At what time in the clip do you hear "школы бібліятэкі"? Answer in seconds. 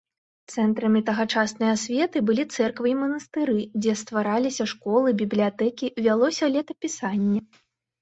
4.75-5.95